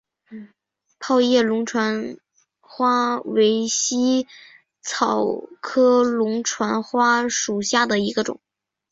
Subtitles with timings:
[0.97, 2.17] 泡叶龙船
[2.59, 4.25] 花为茜
[4.81, 5.27] 草
[5.61, 8.39] 科龙船花属下的一个种。